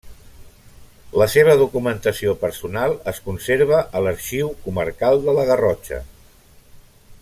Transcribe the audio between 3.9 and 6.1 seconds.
a l'Arxiu Comarcal de la Garrotxa.